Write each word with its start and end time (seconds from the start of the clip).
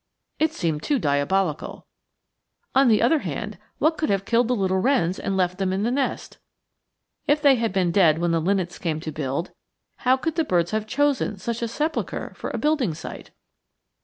It 0.39 0.51
seemed 0.51 0.81
too 0.81 0.97
diabolical. 0.97 1.85
On 2.73 2.87
the 2.87 3.03
other 3.03 3.19
hand, 3.19 3.59
what 3.77 3.99
could 3.99 4.09
have 4.09 4.25
killed 4.25 4.47
the 4.47 4.55
little 4.55 4.79
wrens 4.79 5.19
and 5.19 5.37
left 5.37 5.59
them 5.59 5.71
in 5.71 5.83
the 5.83 5.91
nest? 5.91 6.39
If 7.27 7.39
they 7.39 7.53
had 7.57 7.71
been 7.71 7.91
dead 7.91 8.17
when 8.17 8.31
the 8.31 8.41
linnets 8.41 8.79
came 8.79 8.99
to 9.01 9.11
build, 9.11 9.51
how 9.97 10.17
could 10.17 10.37
the 10.37 10.43
birds 10.43 10.71
have 10.71 10.87
chosen 10.87 11.37
such 11.37 11.61
a 11.61 11.67
sepulchre 11.67 12.33
for 12.35 12.49
a 12.49 12.57
building 12.57 12.95
site? 12.95 13.29